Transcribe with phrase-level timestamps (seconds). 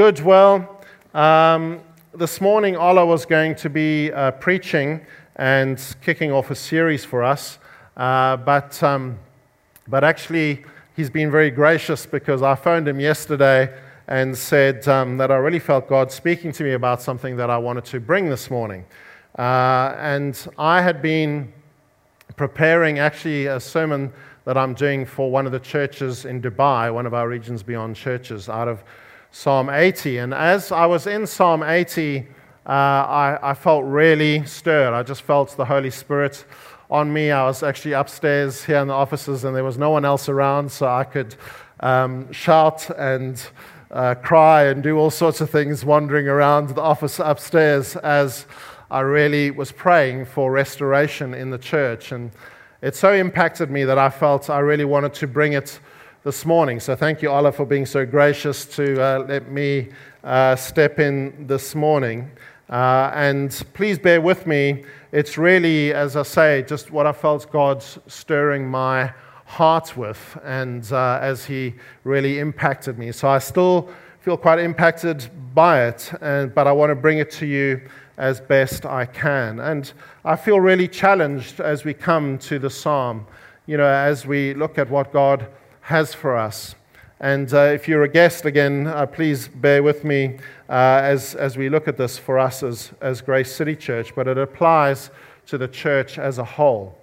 [0.00, 0.22] Good.
[0.22, 0.80] Well,
[1.12, 1.82] um,
[2.14, 5.04] this morning Ola was going to be uh, preaching
[5.36, 7.58] and kicking off a series for us,
[7.98, 9.18] uh, but, um,
[9.88, 10.64] but actually
[10.96, 13.78] he's been very gracious because I phoned him yesterday
[14.08, 17.58] and said um, that I really felt God speaking to me about something that I
[17.58, 18.86] wanted to bring this morning.
[19.38, 21.52] Uh, and I had been
[22.36, 24.14] preparing actually a sermon
[24.46, 27.96] that I'm doing for one of the churches in Dubai, one of our Regions Beyond
[27.96, 28.82] churches, out of
[29.32, 30.18] Psalm 80.
[30.18, 32.26] And as I was in Psalm 80,
[32.66, 34.92] uh, I, I, felt really stirred.
[34.92, 36.44] I just felt the Holy Spirit
[36.90, 37.30] on me.
[37.30, 40.70] I was actually upstairs here in the offices, and there was no one else around,
[40.70, 41.36] so I could
[41.78, 43.40] um, shout and
[43.92, 48.46] uh, cry and do all sorts of things wandering around the office upstairs as
[48.90, 52.10] I really was praying for restoration in the church.
[52.10, 52.32] And
[52.82, 55.78] it so impacted me that I felt I really wanted to bring it
[56.22, 56.78] this morning.
[56.80, 59.88] So thank you, Ola, for being so gracious to uh, let me
[60.22, 62.30] uh, step in this morning.
[62.68, 64.84] Uh, and please bear with me.
[65.12, 69.14] It's really, as I say, just what I felt God stirring my
[69.46, 73.12] heart with, and uh, as He really impacted me.
[73.12, 73.88] So I still
[74.20, 77.80] feel quite impacted by it, and, but I want to bring it to you
[78.18, 79.58] as best I can.
[79.60, 79.90] And
[80.26, 83.26] I feel really challenged as we come to the psalm,
[83.66, 85.48] you know, as we look at what God
[85.82, 86.74] has for us.
[87.22, 90.38] And uh, if you're a guest again, uh, please bear with me
[90.70, 94.26] uh, as, as we look at this for us as, as Grace City Church, but
[94.26, 95.10] it applies
[95.46, 96.96] to the church as a whole.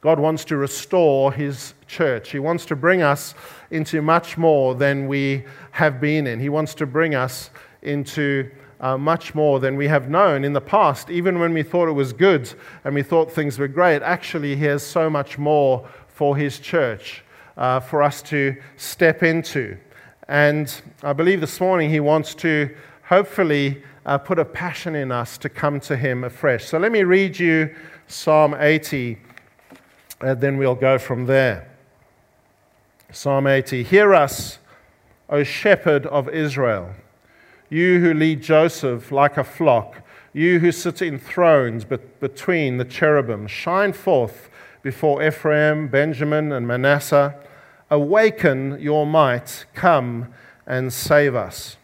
[0.00, 2.32] God wants to restore his church.
[2.32, 3.36] He wants to bring us
[3.70, 6.40] into much more than we have been in.
[6.40, 7.50] He wants to bring us
[7.82, 11.10] into uh, much more than we have known in the past.
[11.10, 14.64] Even when we thought it was good and we thought things were great, actually, he
[14.64, 17.21] has so much more for his church
[17.56, 19.76] uh, for us to step into.
[20.28, 20.72] And
[21.02, 25.48] I believe this morning he wants to hopefully uh, put a passion in us to
[25.48, 26.64] come to him afresh.
[26.64, 27.74] So let me read you
[28.06, 29.18] Psalm 80,
[30.20, 31.68] and then we'll go from there.
[33.10, 34.58] Psalm 80 Hear us,
[35.28, 36.94] O shepherd of Israel,
[37.68, 43.46] you who lead Joseph like a flock, you who sit in thrones between the cherubim,
[43.46, 44.50] shine forth
[44.82, 47.34] before Ephraim, Benjamin, and Manasseh.
[47.90, 50.32] Awaken your might, come
[50.66, 51.76] and save us.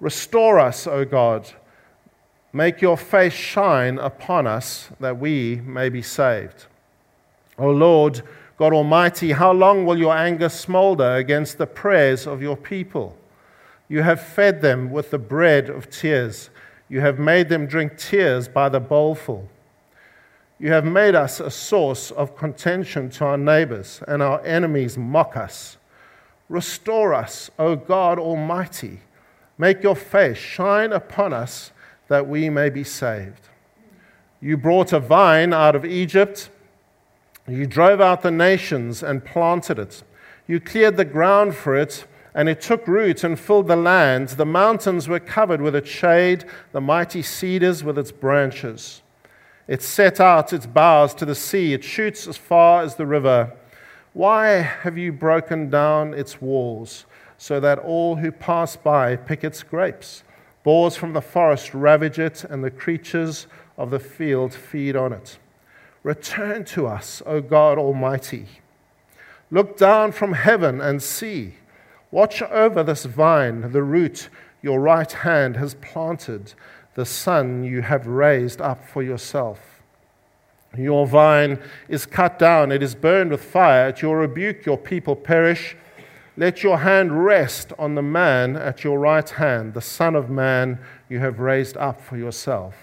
[0.00, 1.50] Restore us, O God.
[2.52, 6.66] Make your face shine upon us that we may be saved.
[7.58, 8.22] O Lord,
[8.56, 13.16] God Almighty, how long will your anger smolder against the prayers of your people?
[13.88, 16.50] You have fed them with the bread of tears.
[16.88, 19.48] You have made them drink tears by the bowlful.
[20.60, 25.36] You have made us a source of contention to our neighbors, and our enemies mock
[25.36, 25.76] us.
[26.48, 29.00] Restore us, O God Almighty.
[29.56, 31.70] Make your face shine upon us
[32.08, 33.48] that we may be saved.
[34.40, 36.50] You brought a vine out of Egypt.
[37.46, 40.02] You drove out the nations and planted it.
[40.48, 42.04] You cleared the ground for it,
[42.34, 44.30] and it took root and filled the land.
[44.30, 49.02] The mountains were covered with its shade, the mighty cedars with its branches.
[49.68, 51.74] It set out its boughs to the sea.
[51.74, 53.52] It shoots as far as the river.
[54.14, 57.04] Why have you broken down its walls
[57.36, 60.24] so that all who pass by pick its grapes?
[60.64, 63.46] Boars from the forest ravage it, and the creatures
[63.76, 65.38] of the field feed on it.
[66.02, 68.46] Return to us, O God Almighty.
[69.50, 71.56] Look down from heaven and see.
[72.10, 74.30] Watch over this vine, the root
[74.62, 76.54] your right hand has planted
[76.98, 79.60] the son you have raised up for yourself.
[80.76, 83.86] Your vine is cut down, it is burned with fire.
[83.86, 85.76] At your rebuke, your people perish.
[86.36, 90.80] Let your hand rest on the man at your right hand, the Son of Man
[91.08, 92.74] you have raised up for yourself.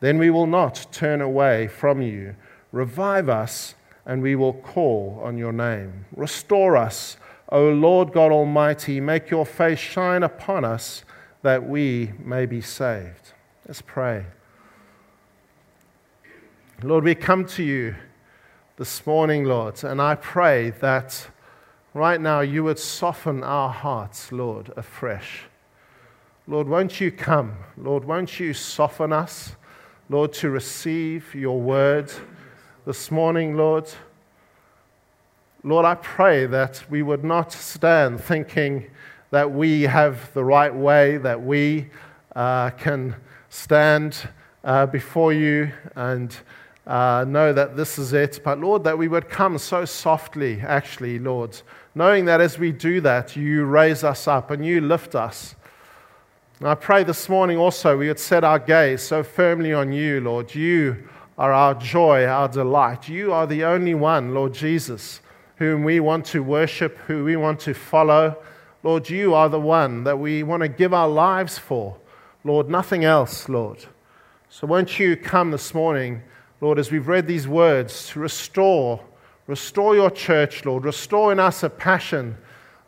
[0.00, 2.36] Then we will not turn away from you.
[2.72, 3.74] Revive us,
[4.06, 6.06] and we will call on your name.
[6.16, 7.18] Restore us,
[7.50, 9.02] O Lord God Almighty.
[9.02, 11.04] Make your face shine upon us
[11.42, 13.33] that we may be saved.
[13.66, 14.26] Let's pray.
[16.82, 17.94] Lord, we come to you
[18.76, 21.28] this morning, Lord, and I pray that
[21.94, 25.44] right now you would soften our hearts, Lord, afresh.
[26.46, 27.56] Lord, won't you come?
[27.78, 29.56] Lord, won't you soften us,
[30.10, 32.12] Lord, to receive your word
[32.84, 33.88] this morning, Lord?
[35.62, 38.90] Lord, I pray that we would not stand thinking
[39.30, 41.88] that we have the right way, that we
[42.36, 43.16] uh, can
[43.54, 44.28] stand
[44.64, 46.36] uh, before you and
[46.88, 48.40] uh, know that this is it.
[48.42, 51.56] But Lord, that we would come so softly, actually, Lord,
[51.94, 55.54] knowing that as we do that, you raise us up and you lift us.
[56.58, 60.20] And I pray this morning also we would set our gaze so firmly on you,
[60.20, 60.52] Lord.
[60.52, 61.08] You
[61.38, 63.08] are our joy, our delight.
[63.08, 65.20] You are the only one, Lord Jesus,
[65.56, 68.36] whom we want to worship, who we want to follow.
[68.82, 71.96] Lord, you are the one that we want to give our lives for.
[72.44, 73.84] Lord, nothing else, Lord.
[74.50, 76.22] So won't you come this morning,
[76.60, 79.00] Lord, as we've read these words, to restore,
[79.46, 80.84] restore your church, Lord.
[80.84, 82.36] Restore in us a passion,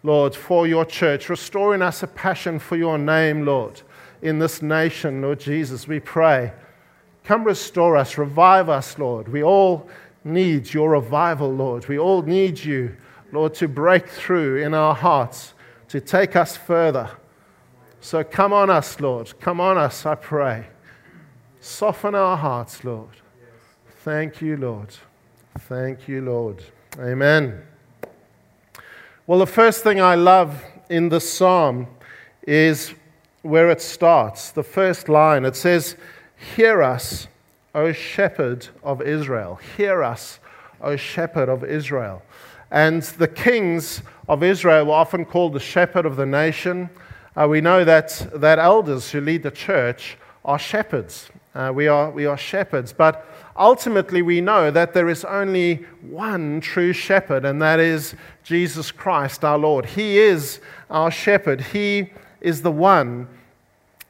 [0.02, 1.30] Lord, for your church.
[1.30, 3.80] Restore in us a passion for your name, Lord,
[4.20, 6.52] in this nation, Lord Jesus, we pray.
[7.24, 9.26] Come restore us, revive us, Lord.
[9.26, 9.88] We all
[10.22, 11.88] need your revival, Lord.
[11.88, 12.94] We all need you,
[13.32, 15.54] Lord, to break through in our hearts,
[15.88, 17.10] to take us further.
[18.00, 19.38] So come on us, Lord.
[19.40, 20.66] Come on us, I pray.
[21.60, 23.10] Soften our hearts, Lord.
[24.04, 24.94] Thank you, Lord.
[25.60, 26.62] Thank you, Lord.
[27.00, 27.62] Amen.
[29.26, 31.88] Well, the first thing I love in the psalm
[32.46, 32.94] is
[33.42, 34.52] where it starts.
[34.52, 35.96] The first line it says,
[36.54, 37.26] Hear us,
[37.74, 39.58] O shepherd of Israel.
[39.76, 40.38] Hear us,
[40.80, 42.22] O shepherd of Israel.
[42.70, 46.90] And the kings of Israel were often called the shepherd of the nation.
[47.36, 51.28] Uh, we know that, that elders who lead the church are shepherds.
[51.54, 52.92] Uh, we, are, we are shepherds.
[52.92, 58.90] But ultimately, we know that there is only one true shepherd, and that is Jesus
[58.90, 59.84] Christ our Lord.
[59.84, 60.60] He is
[60.90, 61.60] our shepherd.
[61.60, 63.28] He is the one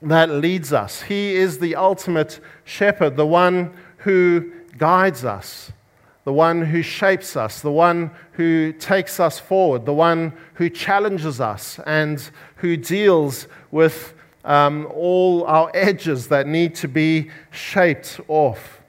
[0.03, 1.03] that leads us.
[1.03, 5.73] He is the ultimate shepherd, the one who guides us,
[6.27, 11.41] the one who shapes us, the one who takes us forward, the one who challenges
[11.41, 14.13] us and who deals with
[14.45, 18.81] um, all our edges that need to be shaped off.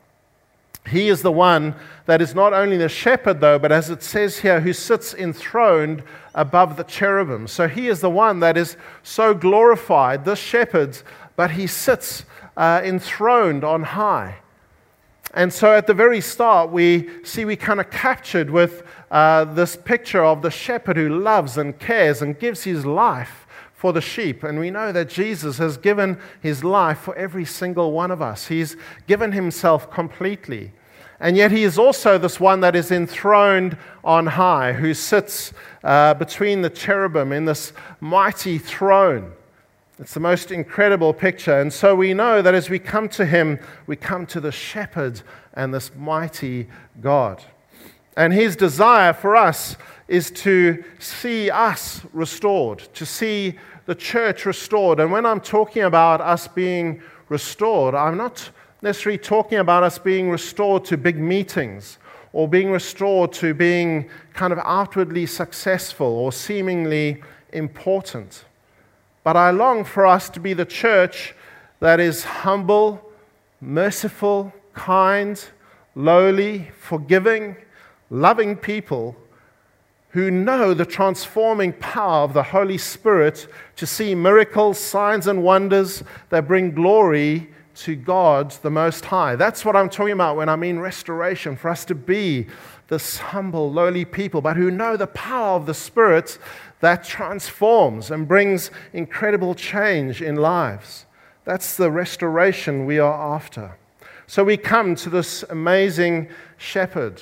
[0.88, 1.76] He is the one
[2.08, 6.02] that is not only the shepherd, though, but as it says here, who sits enthroned
[6.34, 7.46] above the cherubim.
[7.46, 10.98] So he is the one that is so glorified, the shepherd,
[11.36, 12.26] but he sits
[12.56, 14.38] uh, enthroned on high.
[15.38, 18.82] And so at the very start, we see we kind of captured with
[19.12, 23.46] uh, this picture of the shepherd who loves and cares and gives his life
[23.76, 24.42] for the sheep.
[24.42, 28.48] And we know that Jesus has given his life for every single one of us,
[28.48, 28.76] he's
[29.06, 30.72] given himself completely.
[31.20, 36.16] And yet, he is also this one that is enthroned on high, who sits uh,
[36.16, 39.34] between the cherubim in this mighty throne.
[40.00, 41.60] It's the most incredible picture.
[41.60, 45.22] And so we know that as we come to him, we come to the shepherd
[45.56, 46.68] and this mighty
[47.02, 47.44] God.
[48.16, 49.76] And his desire for us
[50.08, 53.56] is to see us restored, to see
[53.88, 55.00] the church restored.
[55.00, 58.52] And when I'm talking about us being restored, I'm not
[58.84, 61.98] necessarily talking about us being restored to big meetings
[62.34, 68.46] or being restored to being kind of outwardly successful or seemingly important.
[69.28, 71.36] But I long for us to be the church
[71.82, 73.12] that is humble,
[73.60, 75.38] merciful, kind,
[75.96, 77.58] lowly, forgiving,
[78.10, 79.18] loving people
[80.12, 86.06] who know the transforming power of the Holy Spirit to see miracles, signs, and wonders
[86.30, 89.36] that bring glory to God the Most High.
[89.36, 92.48] That's what I'm talking about when I mean restoration, for us to be
[92.88, 96.40] this humble, lowly people, but who know the power of the Spirit
[96.80, 101.06] that transforms and brings incredible change in lives.
[101.44, 103.78] That's the restoration we are after.
[104.28, 107.22] So we come to this amazing shepherd.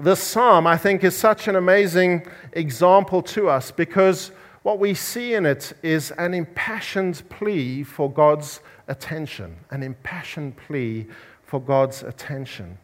[0.00, 4.30] This psalm, I think, is such an amazing example to us because
[4.62, 11.06] what we see in it is an impassioned plea for God's attention, an impassioned plea
[11.44, 12.78] for God's attention.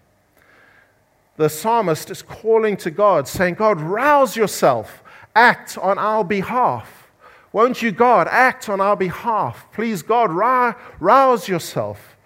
[1.36, 5.01] The psalmist is calling to God, saying, God, rouse yourself,
[5.34, 7.08] act on our behalf.
[7.52, 9.66] Won't you, God, act on our behalf?
[9.72, 12.16] Please, God, rouse yourself.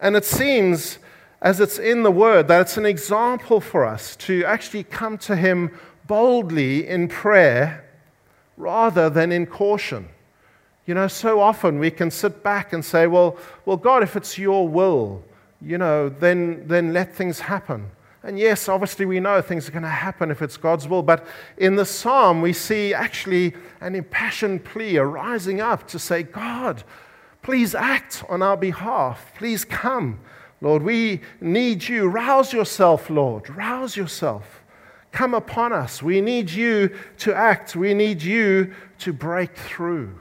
[0.00, 0.98] And it seems,
[1.40, 5.36] as it's in the word, that it's an example for us to actually come to
[5.36, 7.88] Him boldly in prayer
[8.56, 10.08] rather than in caution.
[10.84, 14.36] You know, so often we can sit back and say, well, well, God, if it's
[14.36, 15.22] your will,
[15.60, 17.90] you know, then, then let things happen.
[18.24, 21.02] And yes, obviously, we know things are going to happen if it's God's will.
[21.02, 21.26] But
[21.56, 26.84] in the psalm, we see actually an impassioned plea arising up to say, God,
[27.42, 29.32] please act on our behalf.
[29.36, 30.20] Please come.
[30.60, 32.06] Lord, we need you.
[32.06, 33.50] Rouse yourself, Lord.
[33.50, 34.62] Rouse yourself.
[35.10, 36.00] Come upon us.
[36.00, 37.74] We need you to act.
[37.74, 40.20] We need you to break through.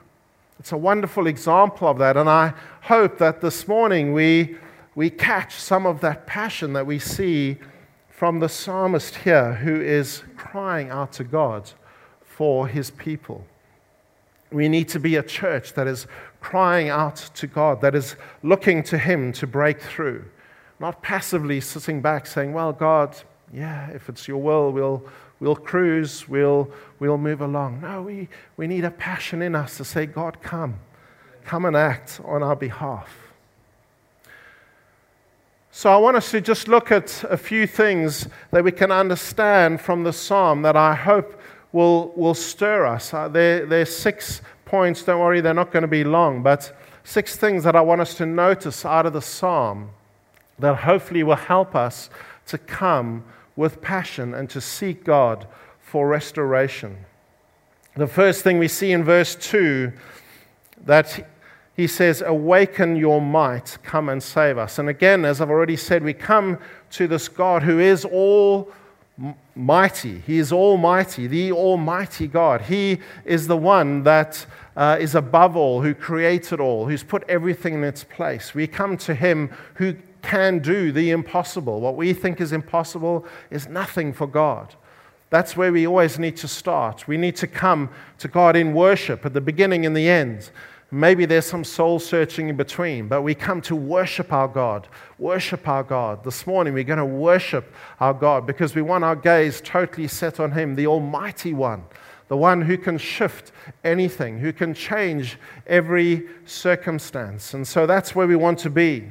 [0.60, 2.17] It's a wonderful example of that.
[2.17, 4.58] And I hope that this morning we,
[4.96, 7.58] we catch some of that passion that we see
[8.22, 11.72] from the psalmist here who is crying out to God
[12.24, 13.44] for his people.
[14.51, 16.06] We need to be a church that is
[16.40, 20.24] crying out to God, that is looking to Him to break through,
[20.80, 23.18] not passively sitting back saying, Well, God,
[23.51, 25.04] yeah, if it's your will, we'll,
[25.40, 27.82] we'll cruise, we'll, we'll move along.
[27.82, 30.80] No, we, we need a passion in us to say, God, come,
[31.44, 33.31] come and act on our behalf.
[35.74, 39.80] So, I want us to just look at a few things that we can understand
[39.80, 43.13] from the psalm that I hope will, will stir us.
[43.13, 47.38] Uh, there, there's six points, don't worry, they're not going to be long, but six
[47.38, 49.92] things that I want us to notice out of the psalm
[50.60, 52.10] that hopefully will help us
[52.48, 53.24] to come
[53.56, 55.48] with passion and to seek God
[55.80, 56.98] for restoration.
[57.96, 59.94] The first thing we see in verse 2
[60.86, 61.30] that
[61.75, 64.80] he says, Awaken your might, come and save us.
[64.80, 66.60] And again, as I've already said, we come
[66.92, 68.72] to this God who is all
[69.56, 70.20] mighty.
[70.20, 72.62] He is almighty, the almighty God.
[72.62, 77.75] He is the one that uh, is above all, who created all, who's put everything
[77.75, 78.56] in its place.
[78.56, 81.82] We come to him who can do the impossible.
[81.82, 84.75] What we think is impossible is nothing for God.
[85.30, 87.08] That's where we always need to start.
[87.08, 90.51] We need to come to God in worship at the beginning and the end.
[90.94, 94.90] Maybe there's some soul searching in between, but we come to worship our God.
[95.18, 96.26] Worship our God.
[96.26, 100.42] This morning we're going to worship our God because we want our gaze totally set
[100.42, 101.86] on Him, the Almighty One,
[102.28, 103.54] the one who can shift
[103.86, 107.54] anything, who can change every circumstance.
[107.54, 109.08] And so that's where we want to be.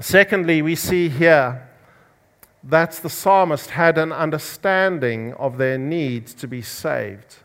[0.00, 1.68] Secondly, we see here
[2.64, 7.36] that the psalmist had an understanding of their need to be saved.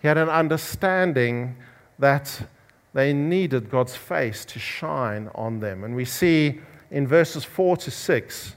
[0.00, 1.56] He had an understanding
[2.02, 2.48] that
[2.94, 5.84] they needed God's face to shine on them.
[5.84, 8.56] And we see in verses 4 to 6,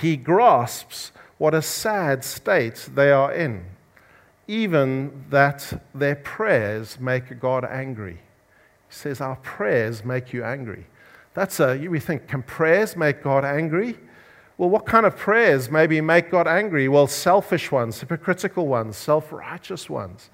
[0.00, 3.64] he grasps what a sad state they are in,
[4.48, 8.14] even that their prayers make God angry.
[8.88, 10.86] He says, Our prayers make you angry.
[11.34, 13.96] That's a, we think, can prayers make God angry?
[14.58, 16.88] Well, what kind of prayers maybe make God angry?
[16.88, 20.30] Well, selfish ones, hypocritical ones, self righteous ones.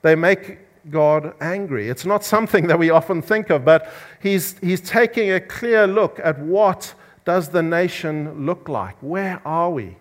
[0.00, 0.58] They make
[0.90, 1.88] God angry.
[1.88, 6.20] It's not something that we often think of, but he's, he's taking a clear look
[6.22, 8.96] at what does the nation look like?
[9.00, 9.96] Where are we?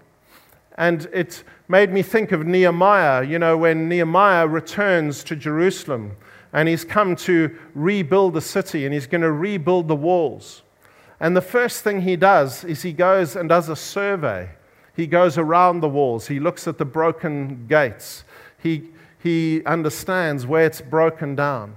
[0.78, 6.16] And it made me think of Nehemiah, you know, when Nehemiah returns to Jerusalem
[6.54, 10.62] and he's come to rebuild the city and he's going to rebuild the walls.
[11.20, 14.50] And the first thing he does is he goes and does a survey.
[14.96, 18.24] He goes around the walls, he looks at the broken gates,
[18.58, 21.76] he he understands where it's broken down.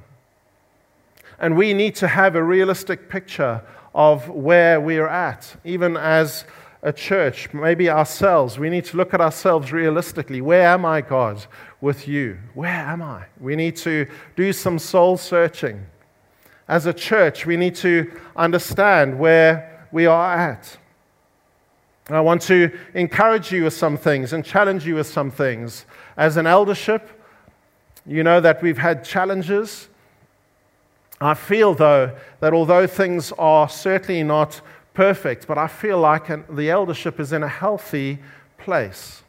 [1.38, 3.62] And we need to have a realistic picture
[3.94, 6.44] of where we're at, even as
[6.82, 8.58] a church, maybe ourselves.
[8.58, 10.40] We need to look at ourselves realistically.
[10.40, 11.44] Where am I, God,
[11.80, 12.38] with you?
[12.54, 13.24] Where am I?
[13.38, 14.06] We need to
[14.36, 15.86] do some soul searching.
[16.68, 20.76] As a church, we need to understand where we are at.
[22.08, 25.84] I want to encourage you with some things and challenge you with some things.
[26.16, 27.19] As an eldership,
[28.06, 29.88] you know that we've had challenges.
[31.20, 34.60] I feel, though, that although things are certainly not
[34.94, 38.18] perfect, but I feel like the eldership is in a healthy
[38.58, 39.22] place.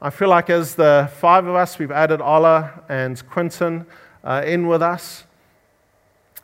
[0.00, 3.84] I feel like as the five of us, we've added Ola and Quinton
[4.22, 5.24] uh, in with us,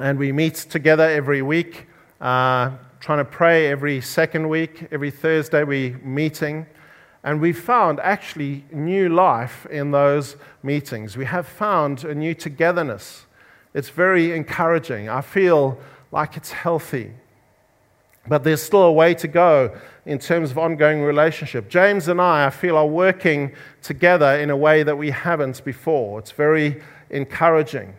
[0.01, 1.87] and we meet together every week,
[2.21, 4.89] uh, trying to pray every second week.
[4.91, 6.67] Every Thursday, we're meeting.
[7.25, 11.17] And we found actually new life in those meetings.
[11.17, 13.25] We have found a new togetherness.
[13.73, 15.09] It's very encouraging.
[15.09, 15.79] I feel
[16.13, 17.13] like it's healthy.
[18.29, 21.71] But there's still a way to go in terms of ongoing relationship.
[21.71, 23.53] James and I, I feel, are working
[23.83, 26.19] together in a way that we haven't before.
[26.19, 27.95] It's very encouraging.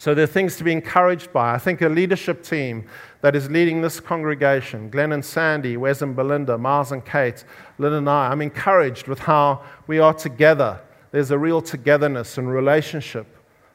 [0.00, 1.52] So there are things to be encouraged by.
[1.52, 2.86] I think a leadership team
[3.20, 7.44] that is leading this congregation, Glenn and Sandy, Wes and Belinda, Miles and Kate,
[7.76, 10.80] Lynn and I, I'm encouraged with how we are together.
[11.10, 13.26] There's a real togetherness and relationship.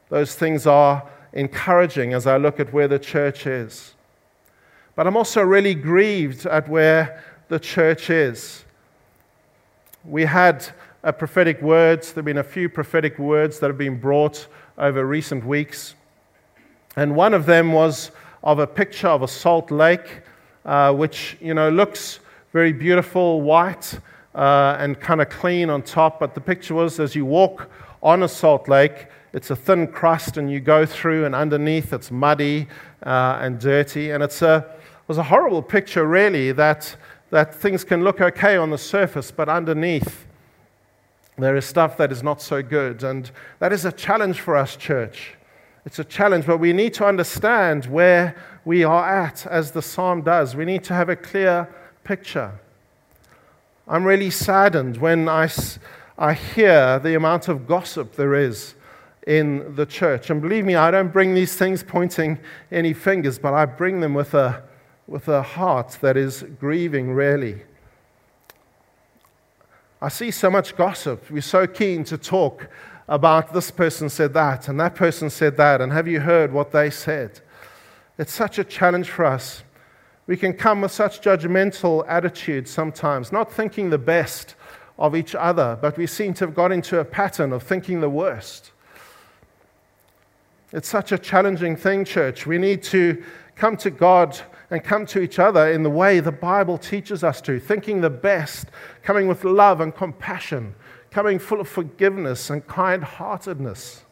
[0.09, 3.93] Those things are encouraging as I look at where the church is.
[4.95, 8.65] But I'm also really grieved at where the church is.
[10.03, 10.65] We had
[11.03, 14.47] a prophetic words, there have been a few prophetic words that have been brought
[14.79, 15.93] over recent weeks.
[16.95, 18.11] And one of them was
[18.43, 20.21] of a picture of a salt lake,
[20.65, 22.19] uh, which you know looks
[22.53, 23.99] very beautiful, white
[24.33, 26.19] uh, and kind of clean on top.
[26.19, 27.69] But the picture was as you walk
[28.01, 32.11] on a salt lake, it's a thin crust, and you go through, and underneath it's
[32.11, 32.67] muddy
[33.03, 34.11] uh, and dirty.
[34.11, 36.95] And it's a, it was a horrible picture, really, that,
[37.31, 40.25] that things can look okay on the surface, but underneath
[41.37, 43.03] there is stuff that is not so good.
[43.03, 45.34] And that is a challenge for us, church.
[45.85, 50.23] It's a challenge, but we need to understand where we are at, as the psalm
[50.23, 50.55] does.
[50.55, 51.69] We need to have a clear
[52.03, 52.51] picture.
[53.87, 55.47] I'm really saddened when I,
[56.17, 58.73] I hear the amount of gossip there is
[59.27, 60.31] in the church.
[60.31, 62.39] And believe me, I don't bring these things pointing
[62.71, 64.63] any fingers, but I bring them with a,
[65.05, 67.61] with a heart that is grieving, really.
[70.01, 71.29] I see so much gossip.
[71.29, 72.69] We're so keen to talk
[73.07, 76.71] about this person said that and that person said that, and have you heard what
[76.71, 77.39] they said?
[78.17, 79.63] It's such a challenge for us.
[80.27, 84.55] We can come with such judgmental attitudes sometimes, not thinking the best
[84.97, 88.09] of each other, but we seem to have got into a pattern of thinking the
[88.09, 88.71] worst.
[90.71, 92.47] It's such a challenging thing, church.
[92.47, 93.23] We need to
[93.55, 94.39] come to God
[94.71, 98.09] and come to each other in the way the Bible teaches us to, thinking the
[98.09, 98.67] best,
[99.03, 100.73] coming with love and compassion,
[101.15, 104.03] coming full of forgiveness and kind heartedness.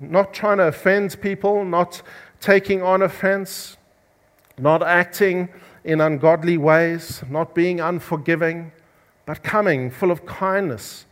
[0.00, 2.02] Not trying to offend people, not
[2.40, 3.76] taking on offense,
[4.58, 5.50] not acting
[5.84, 8.72] in ungodly ways, not being unforgiving,
[9.24, 11.06] but coming full of kindness.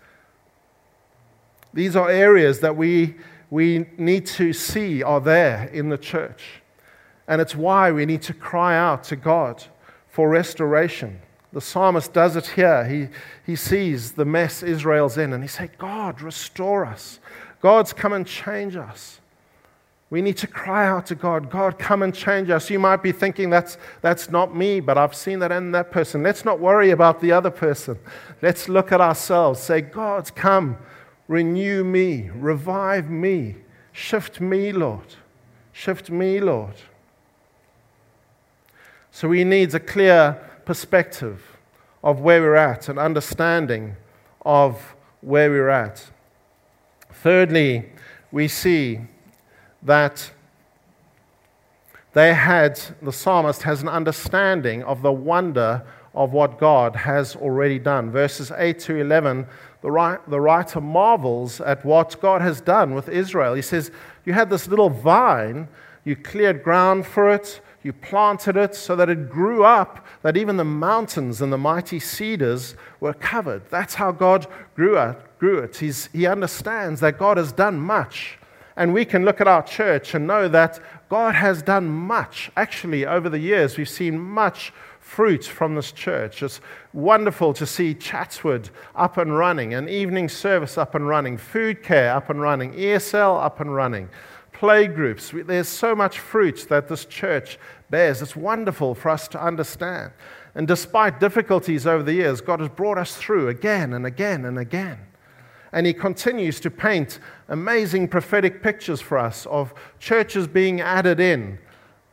[1.73, 3.15] These are areas that we,
[3.51, 6.61] we need to see are there in the church.
[7.29, 9.63] And it's why we need to cry out to God
[10.09, 11.21] for restoration.
[11.53, 12.85] The psalmist does it here.
[12.85, 13.09] He,
[13.45, 17.21] he sees the mess Israel's in and he says, God, restore us.
[17.61, 19.21] God's come and change us.
[20.13, 22.69] We need to cry out to God, God, come and change us.
[22.69, 26.23] You might be thinking that's, that's not me, but I've seen that in that person.
[26.23, 27.99] Let's not worry about the other person.
[28.43, 29.59] Let's look at ourselves.
[29.61, 30.77] Say, God, come,
[31.29, 33.57] renew me, revive me,
[33.93, 35.15] shift me, Lord.
[35.73, 36.75] Shift me, Lord.
[39.11, 41.59] So we need a clear perspective
[42.03, 43.97] of where we're at, an understanding
[44.45, 46.11] of where we're at.
[47.13, 47.91] Thirdly,
[48.31, 49.01] we see
[49.83, 50.31] that
[52.13, 55.83] they had, the psalmist has an understanding of the wonder
[56.15, 58.11] of what God has already done.
[58.11, 59.47] Verses 8 to 11,
[59.81, 63.55] the, the writer marvels at what God has done with Israel.
[63.55, 63.91] He says,
[64.25, 65.69] You had this little vine,
[66.05, 70.57] you cleared ground for it, you planted it so that it grew up, that even
[70.57, 73.69] the mountains and the mighty cedars were covered.
[73.71, 75.17] That's how God grew it.
[75.39, 75.77] Grew it.
[75.77, 78.39] He understands that God has done much.
[78.77, 82.51] And we can look at our church and know that God has done much.
[82.57, 86.43] Actually, over the years, we've seen much fruit from this church.
[86.43, 86.61] It's
[86.95, 92.15] wonderful to see Chatswood up and running, an evening service up and running, food care
[92.15, 94.09] up and running, ESL up and running
[94.63, 95.33] play groups.
[95.35, 97.59] There's so much fruit that this church
[97.91, 98.23] bears.
[98.23, 100.13] It's wonderful for us to understand.
[100.55, 104.61] And despite difficulties over the years, God has brought us through again and again and
[104.61, 105.01] again.
[105.73, 111.59] And He continues to paint amazing prophetic pictures for us of churches being added in.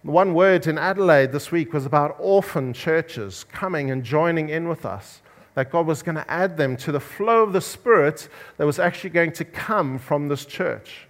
[0.01, 4.87] One word in Adelaide this week was about orphan churches coming and joining in with
[4.87, 5.21] us.
[5.53, 8.79] That God was going to add them to the flow of the Spirit that was
[8.79, 11.05] actually going to come from this church.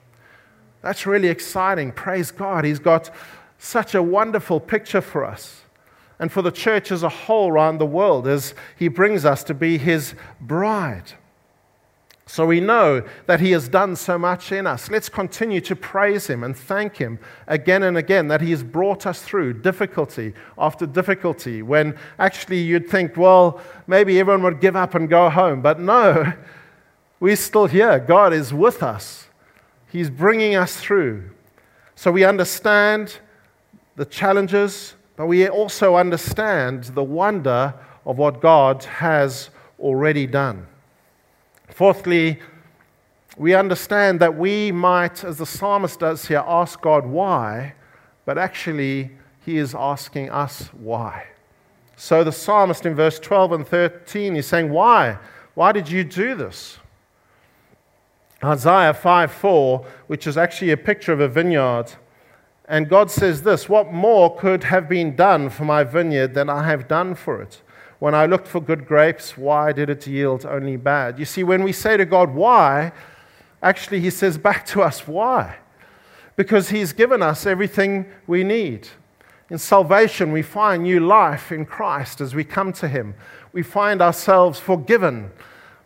[0.81, 1.91] That's really exciting.
[1.91, 2.63] Praise God.
[2.65, 3.09] He's got
[3.57, 5.61] such a wonderful picture for us
[6.19, 9.53] and for the church as a whole around the world as He brings us to
[9.53, 11.13] be His bride.
[12.25, 14.91] So we know that He has done so much in us.
[14.91, 19.07] Let's continue to praise Him and thank Him again and again that He has brought
[19.07, 24.93] us through difficulty after difficulty when actually you'd think, well, maybe everyone would give up
[24.93, 25.61] and go home.
[25.61, 26.33] But no,
[27.19, 27.97] we're still here.
[27.99, 29.28] God is with us.
[29.91, 31.29] He's bringing us through.
[31.95, 33.19] So we understand
[33.95, 37.73] the challenges, but we also understand the wonder
[38.05, 39.49] of what God has
[39.79, 40.67] already done.
[41.67, 42.39] Fourthly,
[43.37, 47.73] we understand that we might, as the psalmist does here, ask God why,
[48.25, 49.11] but actually,
[49.45, 51.25] he is asking us why.
[51.95, 55.17] So the psalmist in verse 12 and 13 is saying, Why?
[55.55, 56.77] Why did you do this?
[58.43, 61.91] Isaiah 5 4, which is actually a picture of a vineyard.
[62.69, 66.63] And God says this What more could have been done for my vineyard than I
[66.63, 67.61] have done for it?
[67.97, 71.19] When I looked for good grapes, why did it yield only bad?
[71.19, 72.93] You see, when we say to God, why,
[73.61, 75.57] actually, He says back to us, why?
[76.37, 78.87] Because He's given us everything we need.
[79.49, 83.15] In salvation, we find new life in Christ as we come to Him.
[83.51, 85.31] We find ourselves forgiven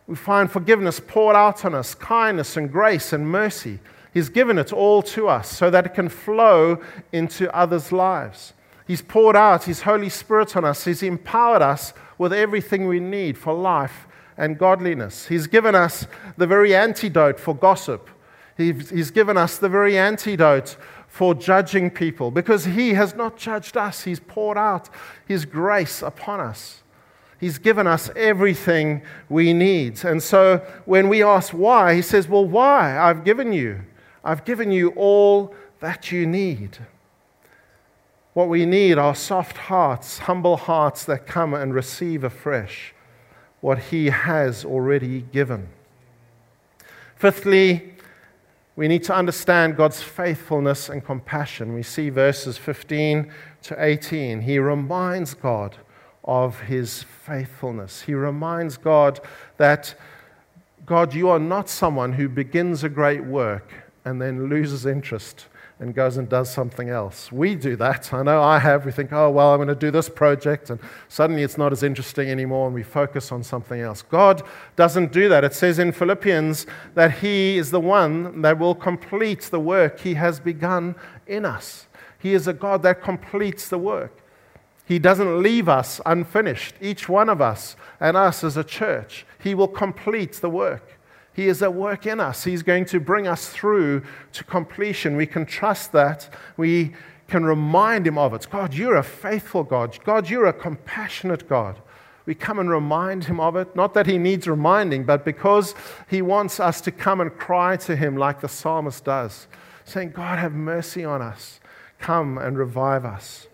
[0.06, 3.78] we find forgiveness poured out on us, kindness and grace and mercy.
[4.12, 6.80] He's given it all to us so that it can flow
[7.12, 8.52] into others' lives.
[8.86, 10.84] He's poured out His Holy Spirit on us.
[10.84, 15.26] He's empowered us with everything we need for life and godliness.
[15.26, 18.08] He's given us the very antidote for gossip.
[18.56, 20.76] He's given us the very antidote
[21.08, 24.04] for judging people because He has not judged us.
[24.04, 24.90] He's poured out
[25.26, 26.83] His grace upon us.
[27.40, 30.04] He's given us everything we need.
[30.04, 32.98] And so when we ask why, He says, Well, why?
[32.98, 33.82] I've given you.
[34.24, 36.78] I've given you all that you need.
[38.32, 42.94] What we need are soft hearts, humble hearts that come and receive afresh
[43.60, 45.68] what He has already given.
[47.16, 47.94] Fifthly,
[48.76, 51.74] we need to understand God's faithfulness and compassion.
[51.74, 53.30] We see verses 15
[53.62, 54.40] to 18.
[54.42, 55.76] He reminds God
[56.24, 58.02] of His faithfulness.
[58.02, 59.20] He reminds God
[59.56, 59.94] that,
[60.86, 63.72] God, you are not someone who begins a great work
[64.04, 65.46] and then loses interest
[65.80, 67.32] and goes and does something else.
[67.32, 68.12] We do that.
[68.14, 68.86] I know I have.
[68.86, 71.82] We think, oh, well, I'm going to do this project, and suddenly it's not as
[71.82, 74.02] interesting anymore, and we focus on something else.
[74.02, 74.42] God
[74.76, 75.42] doesn't do that.
[75.42, 80.14] It says in Philippians that He is the one that will complete the work He
[80.14, 80.94] has begun
[81.26, 81.86] in us.
[82.18, 84.23] He is a God that completes the work.
[84.84, 89.24] He doesn't leave us unfinished, each one of us and us as a church.
[89.42, 90.98] He will complete the work.
[91.32, 92.44] He is at work in us.
[92.44, 95.16] He's going to bring us through to completion.
[95.16, 96.28] We can trust that.
[96.56, 96.94] We
[97.28, 98.46] can remind Him of it.
[98.50, 99.98] God, you're a faithful God.
[100.04, 101.78] God, you're a compassionate God.
[102.26, 103.74] We come and remind Him of it.
[103.74, 105.74] Not that He needs reminding, but because
[106.08, 109.48] He wants us to come and cry to Him like the psalmist does,
[109.84, 111.58] saying, God, have mercy on us.
[111.98, 113.48] Come and revive us.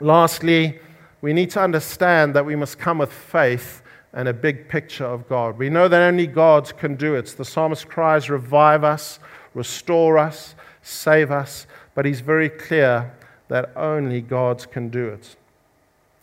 [0.00, 0.78] Lastly,
[1.20, 3.82] we need to understand that we must come with faith
[4.12, 5.58] and a big picture of God.
[5.58, 7.26] We know that only God can do it.
[7.26, 9.18] The psalmist cries, Revive us,
[9.54, 13.14] restore us, save us, but he's very clear
[13.48, 15.36] that only God can do it.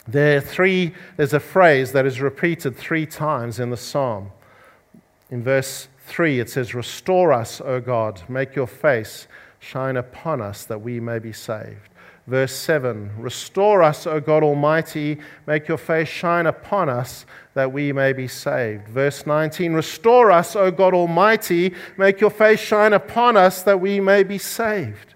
[0.08, 4.32] There three, there's a phrase that is repeated three times in the psalm.
[5.32, 9.28] In verse 3, it says, Restore us, O God, make your face
[9.60, 11.90] shine upon us that we may be saved.
[12.28, 17.94] Verse 7 Restore us, O God Almighty, make your face shine upon us that we
[17.94, 18.88] may be saved.
[18.88, 24.00] Verse 19 Restore us, O God Almighty, make your face shine upon us that we
[24.00, 25.14] may be saved.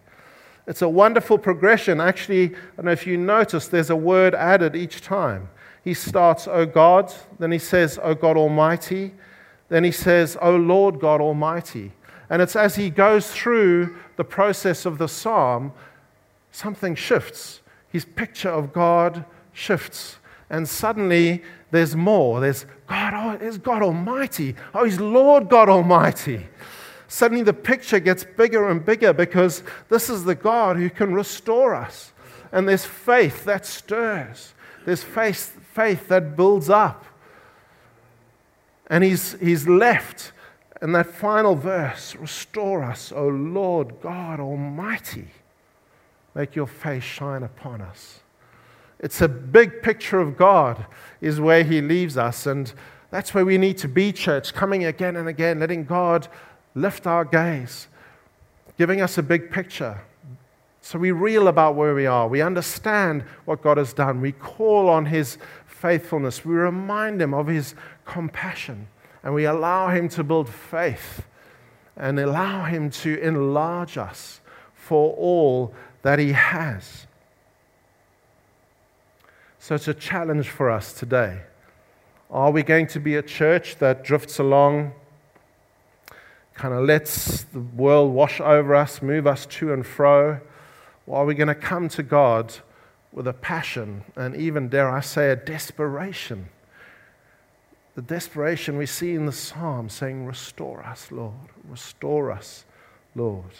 [0.67, 1.99] It's a wonderful progression.
[1.99, 5.49] Actually, I don't know if you notice, there's a word added each time.
[5.83, 9.15] He starts, O God, then he says, O God Almighty,
[9.69, 11.93] then he says, O Lord God Almighty.
[12.29, 15.73] And it's as he goes through the process of the psalm
[16.51, 17.61] something shifts.
[17.89, 20.17] His picture of God shifts.
[20.49, 22.39] And suddenly there's more.
[22.39, 24.55] There's God, oh, there's God Almighty.
[24.73, 26.47] Oh, He's Lord God Almighty.
[27.07, 31.73] Suddenly the picture gets bigger and bigger because this is the God who can restore
[31.73, 32.13] us.
[32.51, 34.53] And there's faith that stirs,
[34.85, 37.05] there's faith, faith that builds up.
[38.87, 40.31] And he's, he's left
[40.81, 45.27] in that final verse Restore us, O Lord God Almighty.
[46.35, 48.19] Make your face shine upon us.
[48.99, 50.85] It's a big picture of God,
[51.21, 52.45] is where He leaves us.
[52.45, 52.71] And
[53.11, 56.27] that's where we need to be, church, coming again and again, letting God
[56.75, 57.87] lift our gaze,
[58.77, 60.01] giving us a big picture.
[60.81, 62.27] So we reel about where we are.
[62.27, 64.21] We understand what God has done.
[64.21, 66.45] We call on His faithfulness.
[66.45, 68.87] We remind Him of His compassion.
[69.23, 71.23] And we allow Him to build faith
[71.95, 74.39] and allow Him to enlarge us
[74.73, 77.07] for all that He has.
[79.59, 81.41] So it's a challenge for us today.
[82.31, 84.93] Are we going to be a church that drifts along,
[86.53, 90.39] kind of lets the world wash over us, move us to and fro?
[91.07, 92.53] Or are we going to come to God
[93.11, 96.49] with a passion and even, dare I say, a desperation?
[97.95, 101.33] The desperation we see in the psalm saying, Restore us, Lord.
[101.67, 102.63] Restore us,
[103.15, 103.51] Lord.